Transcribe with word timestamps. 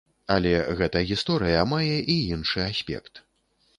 Але 0.35 0.53
гэта 0.79 1.03
гісторыя 1.11 1.61
мае 1.73 1.97
і 2.17 2.19
іншы 2.37 2.59
аспект. 2.71 3.13